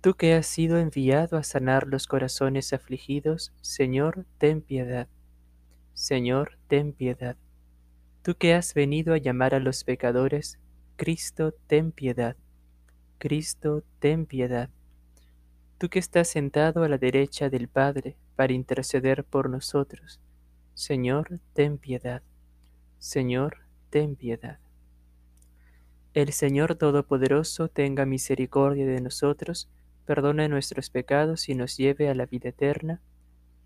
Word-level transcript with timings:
Tú 0.00 0.14
que 0.14 0.32
has 0.32 0.46
sido 0.46 0.78
enviado 0.78 1.36
a 1.36 1.42
sanar 1.42 1.86
los 1.86 2.06
corazones 2.06 2.72
afligidos, 2.72 3.52
Señor, 3.60 4.24
ten 4.38 4.62
piedad. 4.62 5.08
Señor, 5.92 6.58
ten 6.68 6.94
piedad. 6.94 7.36
Tú 8.22 8.34
que 8.34 8.54
has 8.54 8.72
venido 8.72 9.12
a 9.12 9.18
llamar 9.18 9.54
a 9.54 9.60
los 9.60 9.84
pecadores, 9.84 10.58
Cristo, 10.96 11.52
ten 11.66 11.92
piedad. 11.92 12.36
Cristo, 13.18 13.84
ten 13.98 14.24
piedad. 14.24 14.70
Tú 15.76 15.90
que 15.90 15.98
estás 15.98 16.28
sentado 16.28 16.82
a 16.82 16.88
la 16.88 16.96
derecha 16.96 17.50
del 17.50 17.68
Padre 17.68 18.16
para 18.36 18.54
interceder 18.54 19.24
por 19.24 19.50
nosotros, 19.50 20.18
Señor, 20.72 21.40
ten 21.52 21.76
piedad. 21.76 22.22
Señor, 22.98 23.58
ten 23.90 24.16
piedad. 24.16 24.58
El 26.14 26.32
Señor 26.32 26.74
Todopoderoso 26.74 27.68
tenga 27.68 28.06
misericordia 28.06 28.86
de 28.86 29.00
nosotros, 29.00 29.68
perdone 30.10 30.48
nuestros 30.48 30.90
pecados 30.90 31.48
y 31.48 31.54
nos 31.54 31.76
lleve 31.76 32.08
a 32.08 32.16
la 32.16 32.26
vida 32.26 32.48
eterna. 32.48 33.00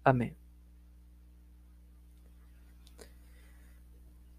Amén. 0.02 0.36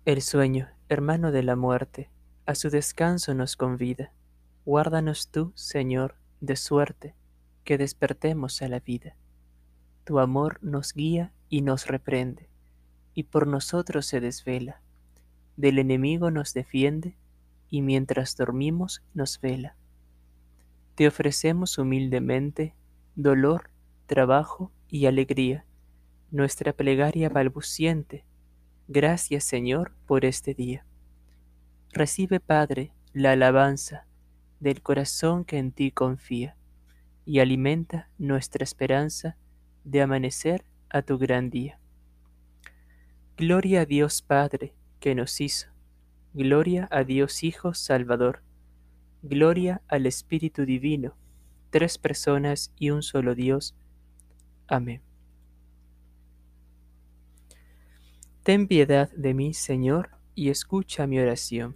El 0.06 0.22
sueño, 0.22 0.70
hermano 0.88 1.32
de 1.32 1.42
la 1.42 1.56
muerte, 1.56 2.12
a 2.46 2.54
su 2.54 2.70
descanso 2.70 3.34
nos 3.34 3.56
convida. 3.56 4.12
Guárdanos 4.66 5.30
tú, 5.30 5.52
Señor, 5.56 6.14
de 6.42 6.56
suerte, 6.58 7.16
que 7.64 7.80
despertemos 7.80 8.62
a 8.62 8.68
la 8.68 8.82
vida. 8.82 9.16
Tu 10.04 10.20
amor 10.20 10.60
nos 10.62 10.94
guía 10.94 11.34
y 11.50 11.64
nos 11.64 11.88
reprende, 11.88 12.50
y 13.16 13.24
por 13.24 13.48
nosotros 13.48 14.06
se 14.06 14.20
desvela. 14.20 14.80
Del 15.58 15.80
enemigo 15.80 16.30
nos 16.30 16.54
defiende, 16.54 17.18
y 17.72 17.82
mientras 17.82 18.38
dormimos 18.38 19.02
nos 19.16 19.42
vela 19.42 19.76
te 20.96 21.08
ofrecemos 21.08 21.78
humildemente 21.78 22.74
dolor, 23.16 23.70
trabajo 24.08 24.72
y 24.88 25.06
alegría, 25.06 25.66
nuestra 26.32 26.74
plegaria 26.74 27.30
balbuciente. 27.30 28.26
Gracias 28.88 29.44
Señor 29.44 29.94
por 30.06 30.24
este 30.24 30.54
día. 30.54 30.86
Recibe 31.92 32.40
Padre 32.40 32.94
la 33.14 33.34
alabanza 33.34 34.08
del 34.60 34.82
corazón 34.82 35.44
que 35.44 35.58
en 35.58 35.72
ti 35.72 35.92
confía 35.92 36.56
y 37.26 37.40
alimenta 37.40 38.10
nuestra 38.18 38.64
esperanza 38.64 39.38
de 39.84 40.02
amanecer 40.02 40.66
a 40.90 41.02
tu 41.02 41.18
gran 41.18 41.50
día. 41.50 41.80
Gloria 43.38 43.82
a 43.82 43.86
Dios 43.86 44.22
Padre 44.22 44.74
que 45.02 45.14
nos 45.14 45.42
hizo, 45.42 45.68
gloria 46.34 46.88
a 46.90 47.04
Dios 47.04 47.44
Hijo 47.44 47.74
Salvador 47.74 48.45
Gloria 49.22 49.82
al 49.88 50.06
Espíritu 50.06 50.66
Divino, 50.66 51.16
tres 51.70 51.98
personas 51.98 52.74
y 52.78 52.92
un 52.92 53.02
solo 53.02 53.36
Dios. 53.36 53.76
Amén. 54.68 55.02
Ten 58.44 58.68
piedad 58.68 59.12
de 59.12 59.34
mí, 59.34 59.54
Señor, 59.54 60.12
y 60.36 60.50
escucha 60.50 61.08
mi 61.08 61.20
oración. 61.20 61.76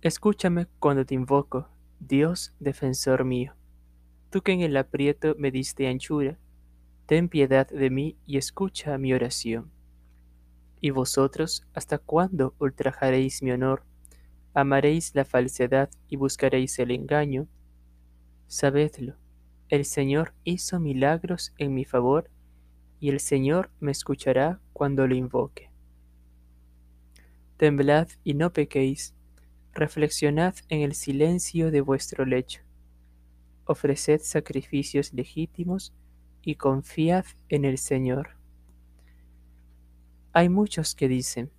Escúchame 0.00 0.68
cuando 0.78 1.04
te 1.04 1.14
invoco, 1.14 1.68
Dios 1.98 2.54
defensor 2.60 3.24
mío. 3.24 3.54
Tú 4.30 4.42
que 4.42 4.52
en 4.52 4.60
el 4.60 4.76
aprieto 4.76 5.34
me 5.36 5.50
diste 5.50 5.88
anchura, 5.88 6.38
ten 7.06 7.28
piedad 7.28 7.66
de 7.68 7.90
mí 7.90 8.16
y 8.24 8.36
escucha 8.36 8.96
mi 8.98 9.12
oración. 9.12 9.72
¿Y 10.80 10.90
vosotros 10.90 11.66
hasta 11.74 11.98
cuándo 11.98 12.54
ultrajaréis 12.58 13.42
mi 13.42 13.50
honor? 13.50 13.82
¿Amaréis 14.54 15.14
la 15.14 15.24
falsedad 15.24 15.90
y 16.08 16.16
buscaréis 16.16 16.78
el 16.78 16.90
engaño? 16.90 17.48
Sabedlo, 18.46 19.16
el 19.68 19.84
Señor 19.84 20.34
hizo 20.44 20.80
milagros 20.80 21.52
en 21.58 21.74
mi 21.74 21.84
favor, 21.84 22.30
y 23.00 23.10
el 23.10 23.20
Señor 23.20 23.70
me 23.80 23.92
escuchará 23.92 24.60
cuando 24.72 25.06
lo 25.06 25.14
invoque. 25.14 25.70
Temblad 27.56 28.08
y 28.24 28.34
no 28.34 28.52
pequéis, 28.52 29.14
reflexionad 29.72 30.54
en 30.68 30.80
el 30.80 30.94
silencio 30.94 31.70
de 31.70 31.80
vuestro 31.80 32.24
lecho, 32.24 32.62
ofreced 33.64 34.20
sacrificios 34.22 35.12
legítimos 35.12 35.92
y 36.42 36.54
confiad 36.54 37.26
en 37.48 37.64
el 37.64 37.78
Señor. 37.78 38.37
Hay 40.38 40.48
muchos 40.48 40.94
que 40.94 41.08
dicen, 41.08 41.50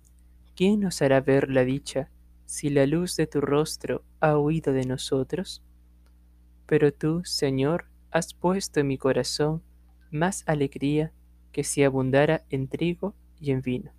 ¿quién 0.56 0.80
nos 0.80 1.02
hará 1.02 1.20
ver 1.20 1.50
la 1.50 1.66
dicha 1.66 2.08
si 2.46 2.70
la 2.70 2.86
luz 2.86 3.14
de 3.14 3.26
tu 3.26 3.42
rostro 3.42 4.06
ha 4.20 4.38
huido 4.38 4.72
de 4.72 4.86
nosotros? 4.86 5.62
Pero 6.64 6.90
tú, 6.90 7.20
Señor, 7.26 7.90
has 8.10 8.32
puesto 8.32 8.80
en 8.80 8.86
mi 8.86 8.96
corazón 8.96 9.62
más 10.10 10.44
alegría 10.46 11.12
que 11.52 11.62
si 11.62 11.84
abundara 11.84 12.42
en 12.48 12.68
trigo 12.68 13.14
y 13.38 13.50
en 13.50 13.60
vino. 13.60 13.92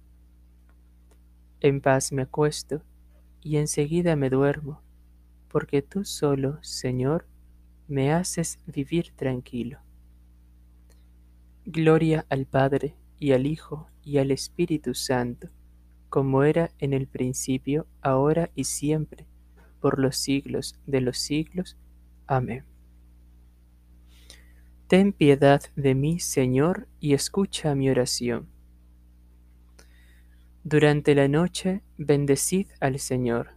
En 1.60 1.80
paz 1.80 2.12
me 2.12 2.24
acuesto 2.24 2.82
y 3.40 3.58
enseguida 3.58 4.16
me 4.16 4.32
duermo, 4.32 4.82
porque 5.48 5.84
tú 5.84 6.06
solo, 6.06 6.58
Señor, 6.64 7.28
me 7.88 8.12
haces 8.12 8.58
vivir 8.66 9.12
tranquilo. 9.16 9.78
Gloria 11.68 12.26
al 12.30 12.48
Padre 12.48 12.96
y 13.22 13.34
al 13.34 13.46
Hijo 13.46 13.88
y 14.04 14.18
al 14.18 14.32
Espíritu 14.32 14.96
Santo, 14.96 15.48
como 16.10 16.44
era 16.44 16.72
en 16.80 16.92
el 16.92 17.08
principio, 17.08 17.86
ahora 18.02 18.50
y 18.56 18.64
siempre, 18.64 19.28
por 19.80 20.00
los 20.00 20.18
siglos 20.18 20.80
de 20.88 21.02
los 21.02 21.20
siglos. 21.20 21.78
Amén. 22.26 22.66
Ten 24.88 25.14
piedad 25.14 25.62
de 25.76 25.94
mí, 25.94 26.20
Señor, 26.20 26.88
y 27.00 27.14
escucha 27.14 27.76
mi 27.76 27.92
oración. 27.92 28.50
Durante 30.64 31.14
la 31.14 31.28
noche, 31.28 31.84
bendecid 32.00 32.70
al 32.80 32.98
Señor. 32.98 33.52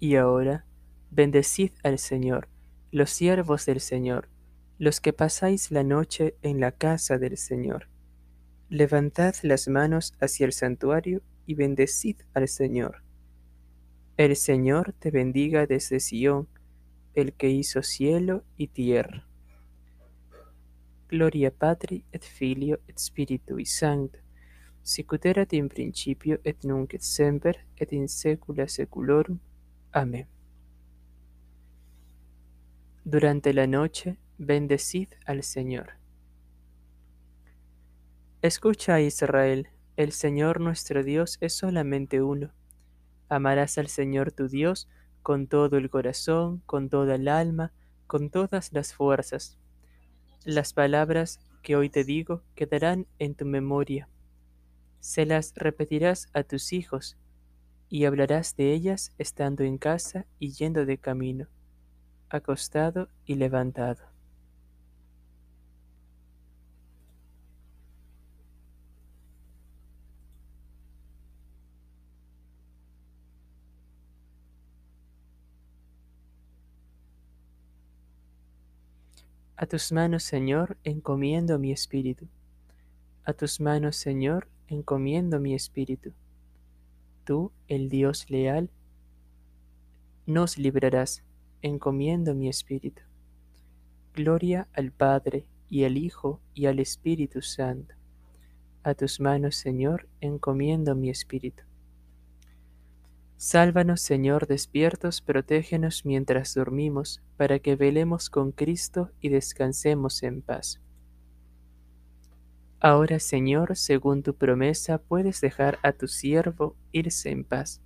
Y 0.00 0.16
ahora, 0.16 0.66
bendecid 1.12 1.70
al 1.84 2.00
Señor, 2.00 2.48
los 2.94 3.10
siervos 3.10 3.66
del 3.66 3.80
Señor 3.80 4.28
los 4.78 5.00
que 5.00 5.12
pasáis 5.12 5.70
la 5.70 5.82
noche 5.82 6.36
en 6.42 6.60
la 6.60 6.72
casa 6.72 7.18
del 7.18 7.36
Señor. 7.36 7.88
Levantad 8.68 9.34
las 9.42 9.68
manos 9.68 10.14
hacia 10.20 10.46
el 10.46 10.52
santuario 10.52 11.22
y 11.46 11.54
bendecid 11.54 12.16
al 12.34 12.48
Señor. 12.48 13.02
El 14.16 14.36
Señor 14.36 14.94
te 14.98 15.10
bendiga 15.10 15.66
desde 15.66 16.00
Sión, 16.00 16.48
el 17.14 17.32
que 17.32 17.50
hizo 17.50 17.82
cielo 17.82 18.44
y 18.56 18.68
tierra. 18.68 19.26
Gloria 21.08 21.52
Patri 21.52 22.04
et 22.12 22.24
Filio 22.24 22.80
et 22.88 22.98
Spiritui 22.98 23.66
Sancto, 23.66 24.18
sicut 24.82 25.24
erat 25.24 25.52
in 25.52 25.68
principio 25.68 26.40
et 26.44 26.64
nunc 26.64 26.94
et 26.94 27.02
semper 27.02 27.66
et 27.76 27.92
in 27.92 28.08
saecula 28.08 28.66
saeculorum. 28.68 29.38
Amén. 29.92 30.33
Durante 33.06 33.52
la 33.52 33.66
noche 33.66 34.16
Bendecid 34.38 35.08
al 35.26 35.42
Señor. 35.42 35.90
Escucha 38.40 38.98
Israel, 39.02 39.68
el 39.98 40.12
Señor 40.12 40.58
nuestro 40.58 41.04
Dios 41.04 41.36
es 41.42 41.52
solamente 41.52 42.22
uno. 42.22 42.54
Amarás 43.28 43.76
al 43.76 43.88
Señor 43.88 44.32
tu 44.32 44.48
Dios 44.48 44.88
con 45.20 45.48
todo 45.48 45.76
el 45.76 45.90
corazón, 45.90 46.62
con 46.64 46.88
toda 46.88 47.16
el 47.16 47.28
alma, 47.28 47.74
con 48.06 48.30
todas 48.30 48.72
las 48.72 48.94
fuerzas. 48.94 49.58
Las 50.46 50.72
palabras 50.72 51.40
que 51.62 51.76
hoy 51.76 51.90
te 51.90 52.04
digo 52.04 52.42
quedarán 52.54 53.06
en 53.18 53.34
tu 53.34 53.44
memoria. 53.44 54.08
Se 55.00 55.26
las 55.26 55.52
repetirás 55.56 56.30
a 56.32 56.42
tus 56.42 56.72
hijos, 56.72 57.18
y 57.90 58.06
hablarás 58.06 58.56
de 58.56 58.72
ellas 58.72 59.12
estando 59.18 59.62
en 59.62 59.76
casa 59.76 60.24
y 60.38 60.52
yendo 60.52 60.86
de 60.86 60.96
camino, 60.96 61.48
acostado 62.34 63.08
y 63.26 63.36
levantado. 63.36 64.02
A 79.56 79.66
tus 79.66 79.92
manos, 79.92 80.24
Señor, 80.24 80.76
encomiendo 80.82 81.60
mi 81.60 81.70
espíritu. 81.70 82.26
A 83.24 83.32
tus 83.32 83.60
manos, 83.60 83.94
Señor, 83.94 84.48
encomiendo 84.66 85.38
mi 85.38 85.54
espíritu. 85.54 86.12
Tú, 87.24 87.52
el 87.68 87.88
Dios 87.88 88.28
leal, 88.28 88.70
nos 90.26 90.58
librarás, 90.58 91.22
encomiendo 91.64 92.34
mi 92.34 92.50
espíritu. 92.50 93.00
Gloria 94.12 94.68
al 94.74 94.92
Padre, 94.92 95.46
y 95.70 95.84
al 95.84 95.96
Hijo, 95.96 96.42
y 96.52 96.66
al 96.66 96.78
Espíritu 96.78 97.40
Santo. 97.40 97.94
A 98.82 98.92
tus 98.94 99.18
manos, 99.18 99.56
Señor, 99.56 100.06
encomiendo 100.20 100.94
mi 100.94 101.08
espíritu. 101.08 101.62
Sálvanos, 103.38 104.02
Señor, 104.02 104.46
despiertos, 104.46 105.22
protégenos 105.22 106.04
mientras 106.04 106.52
dormimos, 106.52 107.22
para 107.38 107.58
que 107.58 107.76
velemos 107.76 108.28
con 108.28 108.52
Cristo 108.52 109.10
y 109.22 109.30
descansemos 109.30 110.22
en 110.22 110.42
paz. 110.42 110.82
Ahora, 112.78 113.18
Señor, 113.20 113.74
según 113.74 114.22
tu 114.22 114.34
promesa, 114.34 114.98
puedes 114.98 115.40
dejar 115.40 115.78
a 115.82 115.92
tu 115.92 116.08
siervo 116.08 116.76
irse 116.92 117.30
en 117.30 117.42
paz, 117.42 117.80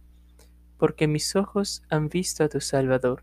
porque 0.78 1.06
mis 1.06 1.36
ojos 1.36 1.84
han 1.88 2.08
visto 2.08 2.42
a 2.42 2.48
tu 2.48 2.60
Salvador, 2.60 3.22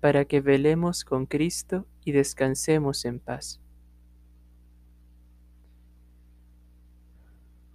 para 0.00 0.24
que 0.24 0.40
velemos 0.40 1.04
con 1.04 1.26
Cristo 1.26 1.86
y 2.04 2.12
descansemos 2.12 3.04
en 3.04 3.20
paz. 3.20 3.60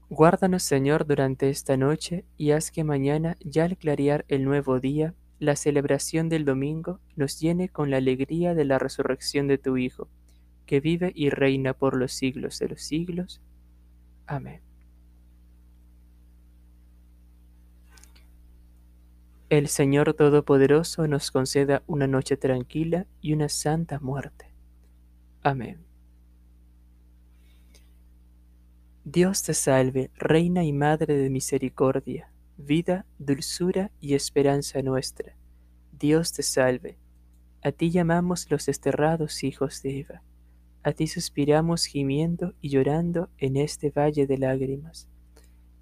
Guárdanos, 0.10 0.62
Señor, 0.64 1.08
durante 1.08 1.50
esta 1.50 1.75
noche 1.75 2.24
y 2.38 2.52
haz 2.52 2.70
que 2.70 2.84
mañana, 2.84 3.36
ya 3.40 3.66
al 3.66 3.78
clarear 3.78 4.25
el 4.28 4.46
nuevo 4.46 4.80
día, 4.80 5.16
la 5.40 5.56
celebración 5.56 6.30
del 6.30 6.46
domingo 6.46 7.00
nos 7.16 7.40
llene 7.40 7.70
con 7.70 7.90
la 7.90 7.98
alegría 7.98 8.54
de 8.54 8.64
la 8.64 8.78
resurrección 8.78 9.48
de 9.48 9.58
tu 9.58 9.76
Hijo, 9.78 10.08
que 10.66 10.80
vive 10.80 11.12
y 11.16 11.30
reina 11.31 11.74
por 11.74 11.98
los 11.98 12.14
siglos 12.14 12.60
de 12.60 12.69
los 12.69 12.81
siglos. 12.84 13.42
Amén. 14.28 14.73
El 19.54 19.68
Señor 19.68 20.16
Todopoderoso 20.16 21.08
nos 21.08 21.30
conceda 21.30 21.84
una 21.86 22.08
noche 22.08 22.38
tranquila 22.38 23.06
y 23.22 23.34
una 23.34 23.50
santa 23.50 24.00
muerte. 24.00 24.52
Amén. 25.44 25.86
Dios 29.04 29.44
te 29.44 29.54
salve, 29.54 30.10
Reina 30.16 30.64
y 30.64 30.74
Madre 30.74 31.16
de 31.16 31.30
Misericordia, 31.30 32.32
vida, 32.58 33.06
dulzura 33.20 33.92
y 34.00 34.16
esperanza 34.16 34.82
nuestra. 34.82 35.36
Dios 35.92 36.34
te 36.34 36.42
salve. 36.42 36.98
A 37.62 37.72
ti 37.72 37.92
llamamos 37.92 38.50
los 38.50 38.66
desterrados 38.66 39.44
hijos 39.44 39.84
de 39.84 40.00
Eva. 40.00 40.24
A 40.82 40.94
ti 40.94 41.06
suspiramos 41.06 41.86
gimiendo 41.86 42.56
y 42.60 42.70
llorando 42.70 43.30
en 43.38 43.58
este 43.58 43.92
valle 43.92 44.26
de 44.26 44.40
lágrimas. 44.40 45.08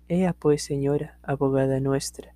Ea 0.09 0.33
pues, 0.33 0.61
Señora, 0.61 1.19
abogada 1.23 1.79
nuestra, 1.79 2.35